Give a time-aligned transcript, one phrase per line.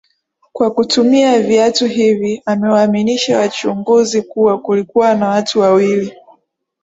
[0.53, 6.13] Kwa kutumia viatu hivi amewaaminisha wachunguzi kuwa kulikuwa na watu wawili